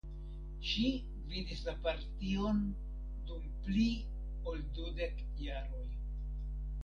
[0.67, 0.85] Ŝi
[1.17, 2.63] gvidis la partion
[3.31, 3.85] dum pli
[4.53, 5.85] ol dudek jaroj.